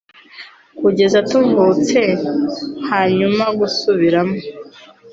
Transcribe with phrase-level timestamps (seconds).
[0.79, 1.99] kugeza tuvutse;
[2.89, 4.37] hanyuma gusubiramo